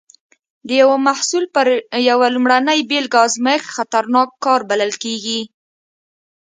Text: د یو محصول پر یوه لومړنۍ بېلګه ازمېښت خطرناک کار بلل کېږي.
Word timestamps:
د 0.67 0.69
یو 0.81 0.91
محصول 1.07 1.43
پر 1.55 1.67
یوه 2.09 2.27
لومړنۍ 2.35 2.79
بېلګه 2.89 3.19
ازمېښت 3.27 3.67
خطرناک 3.75 4.29
کار 4.45 4.61
بلل 4.69 4.91
کېږي. 5.03 5.39